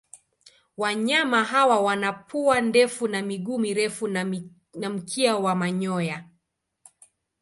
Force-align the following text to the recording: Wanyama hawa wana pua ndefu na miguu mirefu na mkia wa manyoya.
Wanyama 0.77 1.43
hawa 1.43 1.81
wana 1.81 2.13
pua 2.13 2.61
ndefu 2.61 3.07
na 3.07 3.21
miguu 3.21 3.59
mirefu 3.59 4.07
na 4.73 4.89
mkia 4.89 5.35
wa 5.37 5.55
manyoya. 5.55 6.27